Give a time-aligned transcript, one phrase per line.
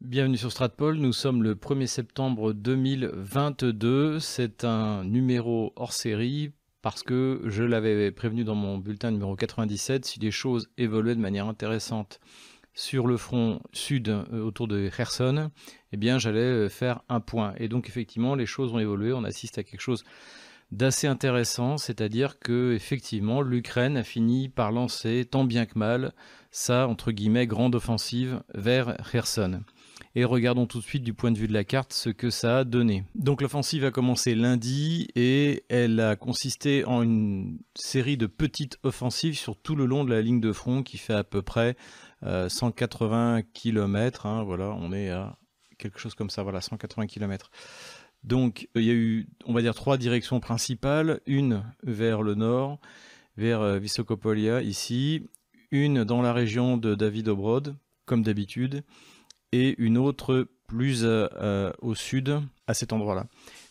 [0.00, 7.02] Bienvenue sur Stratpol, nous sommes le 1er septembre 2022, c'est un numéro hors série parce
[7.02, 11.48] que je l'avais prévenu dans mon bulletin numéro 97, si les choses évoluaient de manière
[11.48, 12.20] intéressante
[12.74, 15.50] sur le front sud euh, autour de Kherson,
[15.90, 17.54] eh bien j'allais euh, faire un point.
[17.56, 20.04] Et donc effectivement les choses ont évolué, on assiste à quelque chose
[20.70, 26.12] d'assez intéressant, c'est-à-dire que effectivement l'Ukraine a fini par lancer tant bien que mal
[26.52, 29.62] sa entre guillemets grande offensive vers Kherson
[30.18, 32.58] et regardons tout de suite du point de vue de la carte ce que ça
[32.58, 33.04] a donné.
[33.14, 39.38] Donc l'offensive a commencé lundi et elle a consisté en une série de petites offensives
[39.38, 41.76] sur tout le long de la ligne de front qui fait à peu près
[42.24, 44.26] 180 euh, km.
[44.26, 45.38] Hein, voilà, on est à
[45.78, 47.52] quelque chose comme ça, voilà, 180 km.
[48.24, 51.20] Donc il y a eu, on va dire, trois directions principales.
[51.26, 52.80] Une vers le nord,
[53.36, 55.28] vers euh, Visokopolia ici,
[55.70, 58.82] une dans la région de David Obrod, comme d'habitude,
[59.52, 63.26] et une autre plus euh, euh, au sud, à cet endroit-là.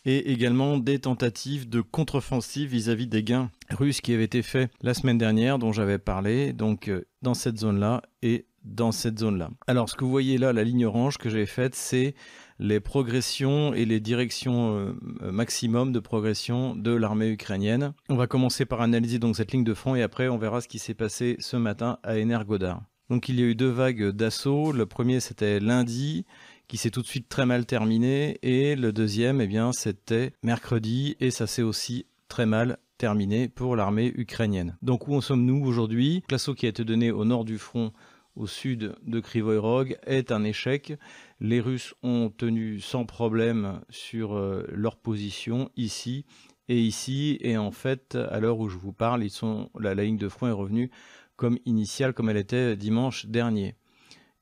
[0.06, 4.94] Et également des tentatives de contre-offensive vis-à-vis des gains russes qui avaient été faits la
[4.94, 9.52] semaine dernière, dont j'avais parlé, donc euh, dans cette zone-là et dans cette zone-là.
[9.68, 12.16] Alors ce que vous voyez là, la ligne orange que j'ai faite, c'est
[12.60, 17.94] les progressions et les directions maximum de progression de l'armée ukrainienne.
[18.10, 20.68] On va commencer par analyser donc cette ligne de front et après on verra ce
[20.68, 22.82] qui s'est passé ce matin à Energodar.
[23.10, 24.72] Donc il y a eu deux vagues d'assaut.
[24.72, 26.26] Le premier c'était lundi,
[26.68, 31.16] qui s'est tout de suite très mal terminé, et le deuxième, eh bien, c'était mercredi,
[31.20, 34.78] et ça s'est aussi très mal terminé pour l'armée ukrainienne.
[34.82, 36.24] Donc où en sommes-nous aujourd'hui?
[36.30, 37.94] L'assaut qui a été donné au nord du front
[38.36, 40.94] au sud de Krivoy Rog est un échec.
[41.40, 46.26] Les Russes ont tenu sans problème sur euh, leur position ici
[46.70, 50.18] et ici, et en fait, à l'heure où je vous parle, ils sont, la ligne
[50.18, 50.92] de front est revenue
[51.38, 53.76] comme initiale comme elle était dimanche dernier.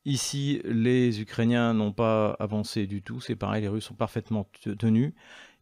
[0.06, 4.48] Ici, les Ukrainiens n'ont pas avancé du tout, c'est pareil, les Russes sont parfaitement
[4.80, 5.14] tenus.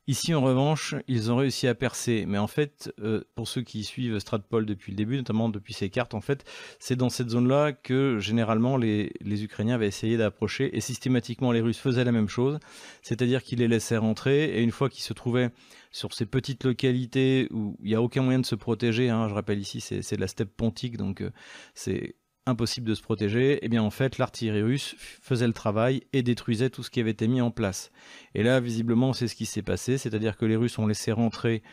[0.05, 2.25] Ici, en revanche, ils ont réussi à percer.
[2.27, 5.89] Mais en fait, euh, pour ceux qui suivent Stratpol depuis le début, notamment depuis ces
[5.89, 6.43] cartes, en fait,
[6.77, 11.77] c'est dans cette zone-là que généralement les, Ukrainiens avaient essayé d'approcher et systématiquement les Russes
[11.77, 12.59] faisaient la même chose,
[13.02, 15.52] c'est-à-dire qu'ils les laissaient rentrer et une fois qu'ils se trouvaient
[15.92, 19.33] sur ces petites localités où il n'y a aucun moyen de se protéger, hein, je
[19.33, 21.31] rappelle ici, c'est la steppe pontique, donc euh,
[21.75, 22.15] c'est
[22.45, 26.23] impossible de se protéger, et eh bien en fait l'artillerie russe faisait le travail et
[26.23, 27.92] détruisait tout ce qui avait été mis en place.
[28.36, 31.64] Et là visiblement c'est ce qui s'est passé, c'est-à-dire que les Russes ont laissé rentrer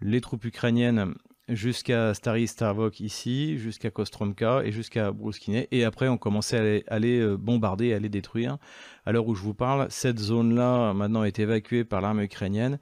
[0.00, 1.14] les troupes ukrainiennes
[1.48, 7.20] jusqu'à Stary Starvok ici, jusqu'à Kostromka et jusqu'à Bruskine, et après on commençait à aller,
[7.20, 8.58] euh, bombarder, à les détruire.
[9.04, 12.78] À l'heure où je vous parle, cette zone-là maintenant est évacuée par l'armée ukrainienne,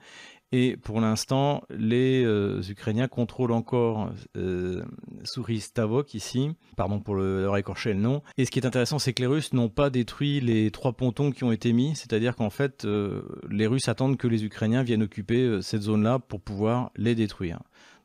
[0.52, 4.82] et pour l'instant, les euh, Ukrainiens contrôlent encore euh,
[5.24, 8.22] Stavok ici, pardon pour le, leur écorcher le nom.
[8.36, 11.30] Et ce qui est intéressant, c'est que les Russes n'ont pas détruit les trois pontons
[11.30, 15.02] qui ont été mis, c'est-à-dire qu'en fait, euh, les Russes attendent que les Ukrainiens viennent
[15.02, 17.60] occuper euh, cette zone-là pour pouvoir les détruire.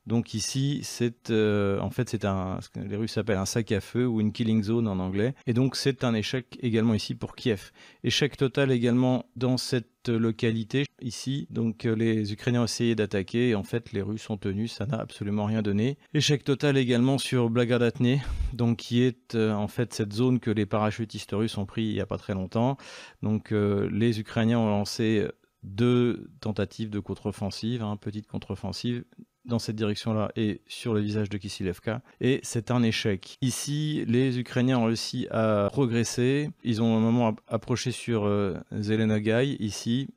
[0.07, 3.73] Donc ici, c'est euh, en fait c'est un ce que les Russes appellent un sac
[3.73, 5.35] à feu ou une killing zone en anglais.
[5.47, 7.71] Et donc c'est un échec également ici pour Kiev.
[8.05, 11.45] Échec total également dans cette localité ici.
[11.49, 14.85] Donc euh, les Ukrainiens ont essayé d'attaquer et en fait les Russes ont tenu, ça
[14.85, 15.97] n'a absolument rien donné.
[16.13, 18.21] Échec total également sur Blagodatne,
[18.53, 21.93] donc qui est euh, en fait cette zone que les parachutistes russes ont pris il
[21.93, 22.77] y a pas très longtemps.
[23.23, 25.27] Donc les Ukrainiens ont lancé
[25.63, 29.03] deux tentatives de contre-offensive, hein, petite contre-offensive,
[29.47, 32.01] dans cette direction-là et sur le visage de Kisilevka.
[32.21, 33.37] Et c'est un échec.
[33.41, 36.49] Ici, les Ukrainiens ont réussi à progresser.
[36.63, 40.09] Ils ont un moment approché sur euh, Zelenogai, ici,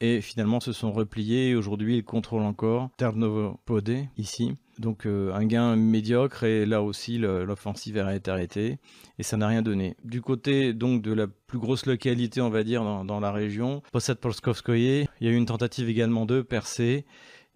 [0.00, 1.54] et finalement se sont repliés.
[1.54, 4.54] Aujourd'hui, ils contrôlent encore Ternopode, ici.
[4.78, 8.78] Donc euh, un gain médiocre et là aussi l'offensive a été arrêtée
[9.18, 9.96] et ça n'a rien donné.
[10.04, 13.82] Du côté donc de la plus grosse localité on va dire dans, dans la région,
[13.90, 17.06] Posad Polskovskoye, il y a eu une tentative également de percer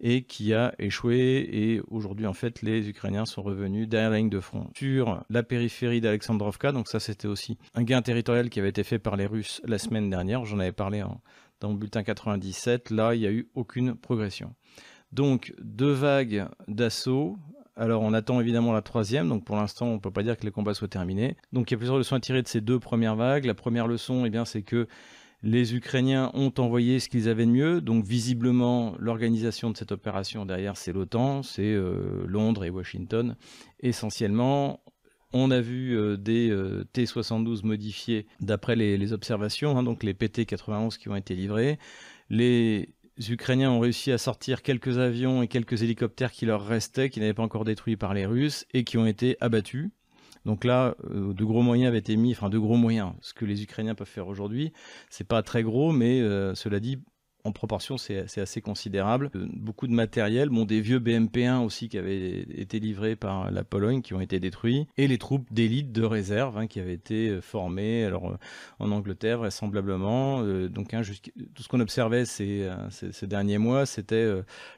[0.01, 1.47] et qui a échoué.
[1.51, 5.43] Et aujourd'hui en fait les Ukrainiens sont revenus derrière la ligne de front sur la
[5.43, 6.71] périphérie d'Alexandrovka.
[6.71, 9.77] Donc ça c'était aussi un gain territorial qui avait été fait par les Russes la
[9.77, 10.43] semaine dernière.
[10.45, 11.03] J'en avais parlé
[11.61, 14.53] dans le bulletin 97 là il n'y a eu aucune progression.
[15.11, 17.37] Donc deux vagues d'assaut.
[17.77, 20.45] Alors on attend évidemment la troisième, donc pour l'instant on ne peut pas dire que
[20.45, 21.37] les combats soient terminés.
[21.53, 23.45] Donc il y a plusieurs leçons à tirer de ces deux premières vagues.
[23.45, 24.87] La première leçon, eh bien, c'est que
[25.43, 30.45] les Ukrainiens ont envoyé ce qu'ils avaient de mieux, donc visiblement l'organisation de cette opération
[30.45, 33.35] derrière c'est l'OTAN, c'est euh, Londres et Washington
[33.79, 34.83] essentiellement.
[35.33, 40.97] On a vu euh, des euh, T-72 modifiés d'après les, observations, hein, donc les PT-91
[40.97, 41.79] qui ont été livrés.
[42.29, 42.93] Les
[43.29, 47.33] Ukrainiens ont réussi à sortir quelques avions et quelques hélicoptères qui leur restaient, qui n'avaient
[47.33, 49.89] pas encore détruits par les Russes et qui ont été abattus.
[50.45, 53.45] Donc là, euh, de gros moyens avaient été mis, enfin de gros moyens, ce que
[53.45, 54.73] les Ukrainiens peuvent faire aujourd'hui,
[55.09, 56.21] c'est pas très gros, mais
[56.55, 56.99] cela dit,
[57.43, 59.29] en proportion, c'est assez considérable.
[59.35, 63.63] Euh, beaucoup de matériel, bon, des vieux BMP-1 aussi qui avaient été livrés par la
[63.63, 67.29] Pologne, qui ont été détruits, et les troupes d'élite de réserve hein, qui avaient été
[67.29, 68.37] euh, formées alors, euh,
[68.79, 70.43] en Angleterre, vraisemblablement.
[70.69, 71.01] donc, hein,
[71.55, 72.69] tout ce qu'on observait ces,
[73.23, 74.27] derniers mois, c'était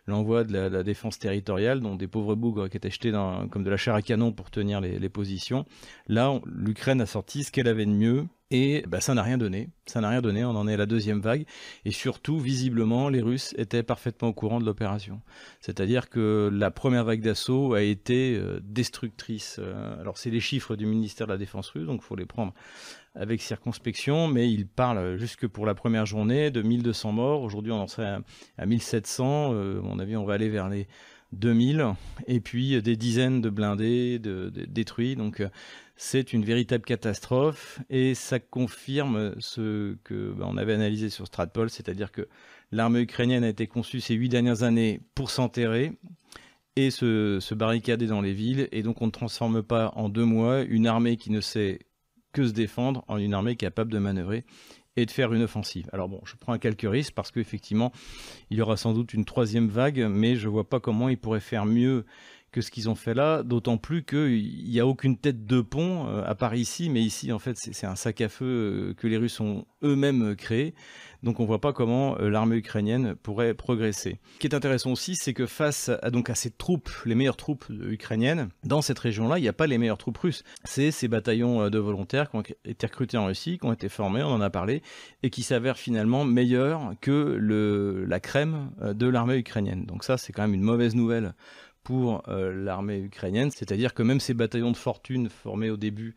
[0.08, 3.12] l'envoi de la, défense territoriale, dont des pauvres bougres qui étaient jetés
[3.52, 5.66] comme de la chair à canon pour tenir les positions.
[6.08, 9.70] Là, l'Ukraine a sorti ce qu'elle avait de mieux, et bah, ça n'a rien donné.
[9.88, 10.46] Ça n'a rien donné.
[10.46, 11.44] On en est à la deuxième vague.
[11.86, 15.22] Et surtout, visiblement, les Russes étaient parfaitement au courant de l'opération.
[15.60, 19.58] C'est-à-dire que la première vague d'assaut a été euh, destructrice.
[19.60, 22.28] Euh, alors, c'est les chiffres du ministère de la Défense russe, donc il faut les
[22.28, 22.54] prendre
[23.16, 27.42] avec circonspection, mais il parle jusque pour la première journée de 1200 morts.
[27.42, 28.18] Aujourd'hui, on en serait
[28.60, 29.54] à, 1700.
[29.54, 30.88] Euh, à mon avis, on va aller vers les
[31.34, 31.96] 2000.
[32.28, 35.16] Et puis, des dizaines de blindés détruits.
[35.16, 35.44] Donc,
[35.96, 42.12] c'est une véritable catastrophe et ça confirme ce que bah, avait analysé sur Stratpol, c'est-à-dire
[42.12, 42.28] que
[42.72, 45.94] l'armée ukrainienne a été conçue ces huit dernières années pour s'enterrer
[46.76, 50.62] et se, barricader dans les villes, et donc on ne transforme pas en deux mois
[50.64, 51.80] une armée qui ne sait
[52.32, 54.44] que se défendre en une armée capable de manœuvrer
[54.96, 55.90] et de faire une offensive.
[55.94, 57.92] Alors bon, je prends quelques risques parce qu'effectivement,
[58.50, 61.18] il y aura sans doute une troisième vague, mais je ne vois pas comment ils
[61.18, 62.06] pourraient faire mieux
[62.54, 66.08] que ce qu'ils ont fait là, d'autant plus qu'il n'y a aucune tête de pont,
[66.08, 69.08] euh, à part ici, mais ici, en fait, c'est un sac à feu euh, que
[69.08, 70.76] les Russes ont eux-mêmes créé.
[71.24, 74.20] Donc on voit pas comment euh, l'armée ukrainienne pourrait progresser.
[74.36, 77.38] Ce qui est intéressant aussi, c'est que face à, donc à ces troupes, les meilleures
[77.38, 80.44] troupes ukrainiennes, dans cette région-là, il n'y a pas les meilleures troupes russes.
[80.64, 84.22] C'est ces bataillons de volontaires qui ont été recrutés en Russie, qui ont été formés,
[84.22, 84.84] on en a parlé,
[85.24, 89.86] et qui s'avèrent finalement meilleurs que le, la crème de l'armée ukrainienne.
[89.86, 91.34] Donc ça, c'est quand même une mauvaise nouvelle
[91.84, 96.16] pour euh, l'armée ukrainienne, c'est-à-dire que même ces bataillons de fortune formés au début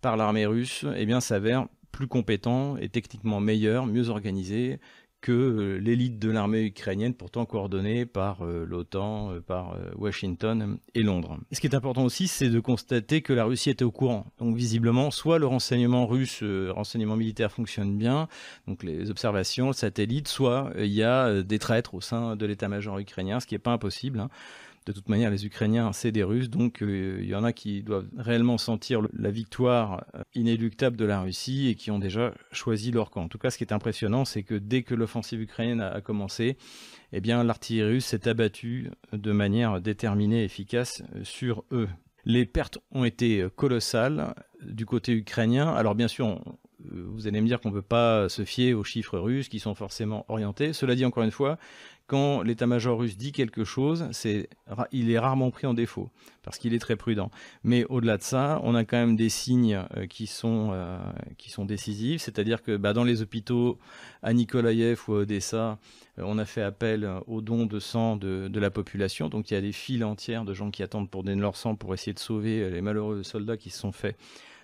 [0.00, 4.78] par l'armée russe, eh bien, s'avèrent plus compétents et techniquement meilleurs, mieux organisés
[5.22, 11.38] que euh, l'élite de l'armée ukrainienne, pourtant coordonnée par euh, l'OTAN, par Washington et Londres.
[11.50, 14.26] ce qui est important aussi, c'est de constater que la Russie était au courant.
[14.38, 18.28] Donc visiblement, soit le renseignement russe, le renseignement militaire fonctionne bien,
[18.66, 22.98] donc les observations, le satellite, soit il y a des traîtres au sein de l'état-major
[22.98, 24.20] ukrainien, ce qui n'est pas impossible.
[24.20, 24.28] Hein.
[24.86, 27.82] De toute manière, les Ukrainiens, c'est des Russes, donc euh, il y en a qui
[27.82, 32.92] doivent réellement sentir la victoire euh, inéluctable de la Russie et qui ont déjà choisi
[32.92, 33.22] leur camp.
[33.22, 36.56] En tout cas, ce qui est impressionnant, c'est que dès que l'offensive ukrainienne a, commencé,
[37.12, 41.88] eh bien, l'artillerie russe s'est abattue de manière déterminée et efficace euh, sur eux.
[42.24, 45.72] Les pertes ont été colossales du côté ukrainien.
[45.74, 46.40] Alors bien sûr,
[46.84, 49.74] vous allez me dire qu'on ne peut pas se fier aux chiffres russes qui sont
[49.74, 50.72] forcément orientés.
[50.72, 51.58] Cela dit, encore une fois,
[52.06, 54.08] quand l'état-major russe dit quelque chose,
[54.92, 56.10] il est rarement pris en défaut,
[56.42, 57.30] parce qu'il est très prudent.
[57.64, 60.98] Mais au-delà de ça, on a quand même des signes euh, qui, sont, euh,
[61.36, 63.78] qui sont décisifs, c'est-à-dire que bah, dans les hôpitaux
[64.22, 65.78] à Nikolaïev ou à Odessa,
[66.18, 69.54] euh, on a fait appel aux dons de sang de, de, la population, donc il
[69.54, 72.12] y a des files entières de gens qui attendent pour donner leur sang pour essayer
[72.12, 74.16] de sauver les malheureux soldats qui se sont fait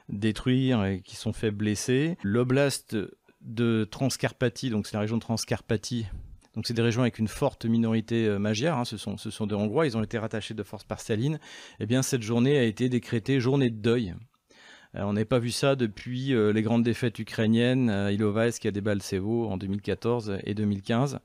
[0.08, 2.16] détruire et qui sont fait blesser.
[2.22, 2.96] L'oblast
[3.40, 6.06] de Transcarpathie, donc c'est la région de Transcarpathie,
[6.54, 9.46] donc c'est des régions avec une forte minorité euh, magière, hein, ce, sont, ce sont
[9.46, 11.38] des Hongrois, ils ont été rattachés de force par Staline.
[11.80, 14.14] Eh bien cette journée a été décrétée journée de deuil.
[14.94, 18.68] Euh, on n'a pas vu ça depuis euh, les grandes défaites ukrainiennes à Ilovaisk et
[18.68, 21.20] à Debaltsevo en 2014 et 2015.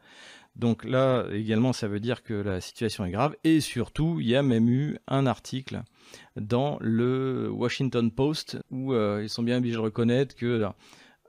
[0.58, 3.36] Donc là également, ça veut dire que la situation est grave.
[3.44, 5.84] Et surtout, il y a même eu un article
[6.36, 10.68] dans le Washington Post où ils sont bien obligés de reconnaître que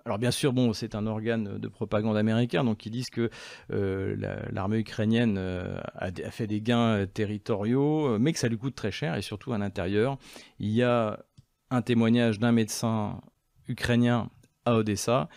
[0.09, 3.29] alors bien sûr, bon, c'est un organe de propagande américain, donc ils disent que
[3.73, 4.17] euh,
[4.51, 9.17] l'armée ukrainienne euh, a, fait des gains territoriaux, mais que ça lui coûte très cher,
[9.17, 10.17] et surtout à l'intérieur.
[10.61, 11.23] Il y a
[11.71, 13.21] un témoignage d'un médecin
[13.67, 14.31] ukrainien
[14.65, 15.29] à Odessa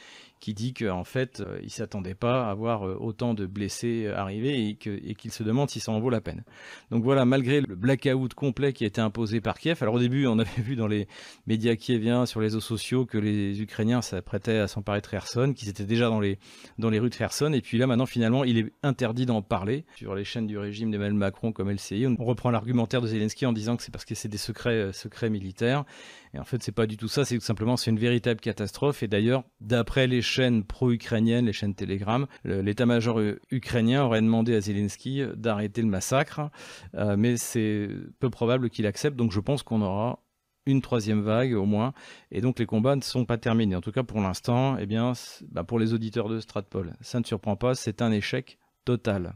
[0.41, 4.05] qui dit qu'en fait, euh, il ne s'attendait pas à avoir euh, autant de blessés
[4.07, 6.43] euh, arriver et qu'il se demande si ça en vaut la peine.
[6.89, 10.25] Donc voilà, malgré le blackout complet qui a été imposé par Kiev, alors au début,
[10.25, 11.07] on avait vu dans les
[11.45, 15.69] médias kieviens, sur les réseaux sociaux, que les Ukrainiens s'apprêtaient à s'emparer de Kherson, qu'ils
[15.69, 16.39] étaient déjà dans les,
[16.79, 19.85] dans les rues de Kherson, et puis là, maintenant, finalement, il est interdit d'en parler
[19.95, 22.07] sur les chaînes du régime d'Emmanuel Macron comme LCI.
[22.07, 25.29] On reprend l'argumentaire de Zelensky en disant que c'est parce que c'est des secrets, secrets
[25.29, 25.85] militaires.
[26.33, 29.03] Et en fait, c'est pas du tout ça, c'est tout simplement c'est une véritable catastrophe.
[29.03, 33.19] Et d'ailleurs, d'après les chaînes pro-ukrainiennes, les chaînes Telegram, l'état-major
[33.51, 36.49] ukrainien aurait demandé à Zelensky d'arrêter le massacre,
[36.95, 39.17] euh, mais c'est peu probable qu'il accepte.
[39.17, 40.19] Donc je pense qu'on aura
[40.65, 41.93] une troisième vague au moins,
[42.31, 43.75] et donc les combats ne sont pas terminés.
[43.75, 45.13] En tout cas, pour l'instant, eh bien,
[45.51, 49.35] bah, pour les auditeurs de Stratpol, ça ne surprend pas, c'est un échec total.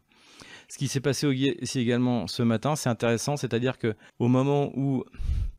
[0.68, 1.28] Ce qui s'est passé
[1.62, 5.04] ici également ce matin, c'est intéressant, c'est-à-dire que au moment où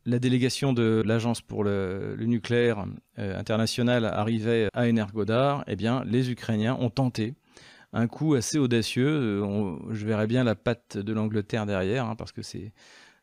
[0.05, 2.85] la délégation de l'agence pour le, nucléaire
[3.19, 7.35] euh, international arrivait à Energodar, eh bien, les Ukrainiens ont tenté
[7.93, 9.07] un coup assez audacieux.
[9.43, 12.71] Euh, je verrais bien la patte de l'Angleterre derrière, hein, parce que c'est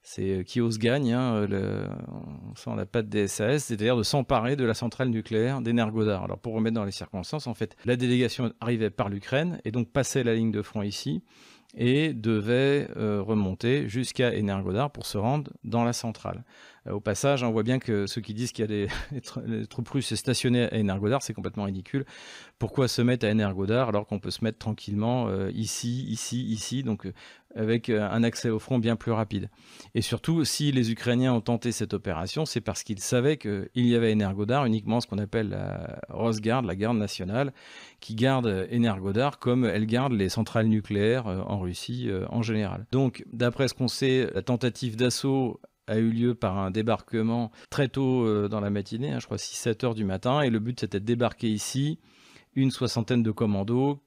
[0.06, 4.54] c'est euh, qui ose gagne, hein, on sent la patte des SAS, c'est-à-dire de s'emparer
[4.54, 6.24] de la centrale nucléaire d'Energodar.
[6.24, 9.90] Alors pour remettre dans les circonstances, en fait, la délégation arrivait par l'Ukraine et donc
[9.90, 11.22] passait la ligne de front ici
[11.76, 16.44] et devait euh, remonter jusqu'à Energodar pour se rendre dans la centrale.
[16.86, 19.88] Euh, au passage, on voit bien que ceux qui disent qu'il y a des troupes
[19.88, 22.04] russes stationnées à Energodar, c'est complètement ridicule.
[22.58, 26.82] Pourquoi se mettre à Energodar alors qu'on peut se mettre tranquillement euh, ici, ici, ici,
[26.82, 27.10] donc
[27.56, 29.48] avec un accès au front bien plus rapide?
[29.94, 33.94] Et surtout, si les Ukrainiens ont tenté cette opération, c'est parce qu'ils savaient qu'il y
[33.94, 37.52] avait Energodar uniquement ce qu'on appelle la Rosgarde, la garde nationale,
[38.00, 42.86] qui garde Energodar comme elle garde les centrales nucléaires en Russie euh, en général.
[42.92, 47.88] Donc, d'après ce qu'on sait, la tentative d'assaut a eu lieu par un débarquement très
[47.88, 50.80] tôt euh, dans la matinée, hein, je crois 6-7 heures du matin, et le but
[50.80, 51.98] c'était de débarquer ici
[52.54, 54.02] une soixantaine de commandos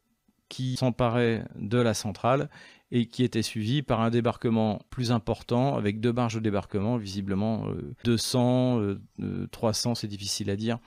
[0.50, 2.50] qui s'emparaient de la centrale
[2.92, 7.66] et qui étaient suivis par un débarquement plus important avec deux barges de débarquement, visiblement
[8.06, 10.80] 200, euh, 300, c'est difficile à dire,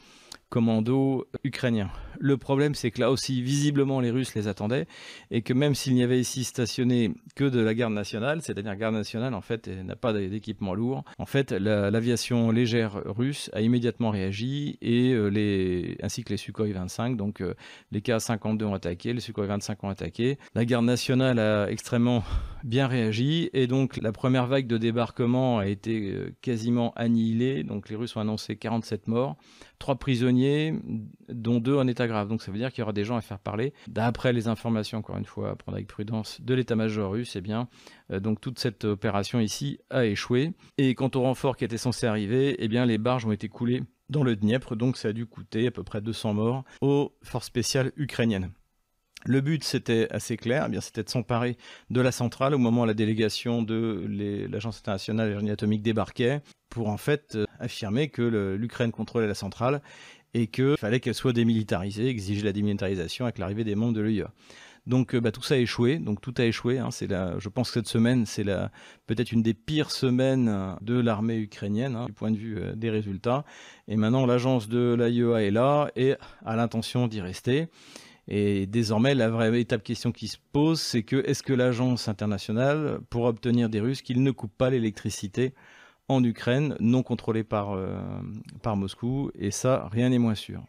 [0.50, 1.90] commando ukrainien.
[2.18, 4.86] Le problème, c'est que là aussi, visiblement, les Russes les attendaient
[5.30, 8.94] et que même s'il n'y avait ici stationné que de la garde nationale, c'est-à-dire garde
[8.94, 14.78] nationale, en fait, n'a pas d'équipement lourd, en fait, l'aviation légère russe a immédiatement réagi
[14.82, 17.54] et euh, ainsi que les Sukhoi 25, donc euh,
[17.92, 20.38] les K-52 ont attaqué, les Sukhoi 25 ont attaqué.
[20.54, 22.22] La garde nationale a extrêmement
[22.64, 27.64] bien réagi et donc la première vague de débarquement a été euh, quasiment annihilée.
[27.64, 29.36] Donc les Russes ont annoncé 47 morts,
[29.80, 30.74] trois prisonniers,
[31.28, 32.28] dont deux en état grave.
[32.28, 33.72] Donc ça veut dire qu'il y aura des gens à faire parler.
[33.88, 37.68] D'après les informations, encore une fois, à prendre avec prudence, de l'état-major russe, eh bien,
[38.12, 40.52] euh, donc toute cette opération ici a échoué.
[40.78, 43.82] Et quant au renfort qui était censé arriver, eh bien, les barges ont été coulées
[44.10, 47.46] dans le Dniepr, donc ça a dû coûter à peu près 200 morts aux forces
[47.46, 48.50] spéciales ukrainiennes.
[49.26, 51.56] Le but, c'était assez clair, eh c'était de s'emparer
[51.90, 54.06] de la centrale au moment où la délégation de
[54.50, 58.22] l'Agence internationale d'énergie atomique débarquait, pour en fait euh, affirmer que
[58.56, 59.82] l'Ukraine contrôlait la centrale
[60.32, 64.24] et qu'il fallait qu'elle soit démilitarisée, exiger la démilitarisation avec l'arrivée des membres de l'UE.
[64.86, 66.78] Donc euh, bah, tout ça a échoué, donc tout a échoué.
[66.78, 66.90] Hein.
[66.90, 68.44] c'est je pense que cette semaine, c'est
[69.06, 72.88] peut-être une des pires semaines de l'armée ukrainienne hein, du point de vue euh, des
[72.88, 73.44] résultats.
[73.88, 76.14] Et maintenant, l'agence de l'AIEA est là et
[76.46, 77.68] a l'intention d'y rester.
[78.32, 83.00] Et désormais, la vraie étape question qui se pose, c'est que est-ce que l'agence internationale
[83.10, 85.52] pourra obtenir des Russes qu'ils ne coupent pas l'électricité
[86.06, 87.98] en Ukraine, non contrôlée par, euh,
[88.62, 90.62] par Moscou Et ça, rien n'est moins sûr.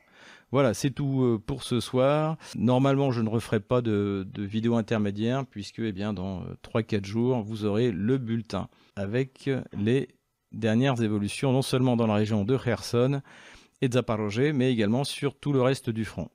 [0.51, 2.38] Voilà, c'est tout euh, pour ce soir.
[2.56, 7.41] Normalement, je ne referai pas de, vidéo intermédiaire, puisque eh bien, dans 3-4 euh, jours,
[7.44, 10.10] vous aurez le bulletin avec les
[10.51, 13.22] dernières évolutions, non seulement dans la région de Kherson
[13.82, 16.30] et de Zaporozhye, mais également sur tout le reste du front.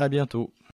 [0.00, 0.50] À bientôt.